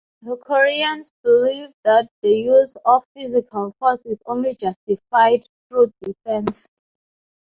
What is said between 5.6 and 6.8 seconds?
through defense.